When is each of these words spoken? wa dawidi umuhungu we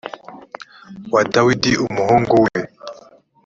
wa 1.13 1.21
dawidi 1.33 1.71
umuhungu 1.85 2.33
we 2.43 2.55